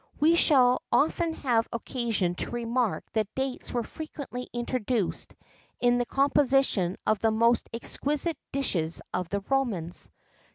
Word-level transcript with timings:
We 0.19 0.33
shall 0.35 0.81
often 0.91 1.33
have 1.33 1.69
occasion 1.71 2.33
to 2.33 2.49
remark 2.49 3.03
that 3.13 3.35
dates 3.35 3.71
were 3.71 3.83
frequently 3.83 4.49
introduced 4.51 5.35
in 5.79 5.99
the 5.99 6.07
composition 6.07 6.97
of 7.05 7.19
the 7.19 7.29
most 7.29 7.69
exquisite 7.71 8.39
dishes 8.51 8.99
of 9.13 9.29
the 9.29 9.41
Romans. 9.41 10.09